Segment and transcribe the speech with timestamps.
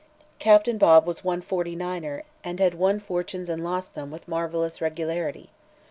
[0.39, 4.81] Captain Bob was one "forty niners" and had made fortunes and lost them with marvelous
[4.81, 5.51] regularity.